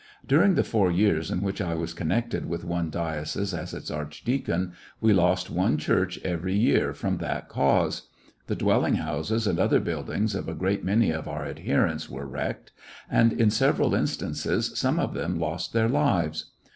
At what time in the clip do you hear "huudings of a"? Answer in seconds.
9.79-10.55